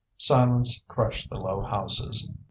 [0.17, 2.31] Silence crushed the low houses.